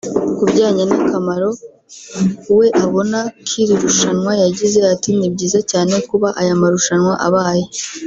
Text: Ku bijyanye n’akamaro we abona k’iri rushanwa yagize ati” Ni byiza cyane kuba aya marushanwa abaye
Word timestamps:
Ku 0.35 0.41
bijyanye 0.47 0.83
n’akamaro 0.89 1.49
we 2.57 2.67
abona 2.85 3.19
k’iri 3.47 3.75
rushanwa 3.83 4.31
yagize 4.43 4.79
ati” 4.93 5.09
Ni 5.17 5.27
byiza 5.33 5.59
cyane 5.71 5.93
kuba 6.09 6.27
aya 6.41 6.55
marushanwa 6.61 7.13
abaye 7.27 7.65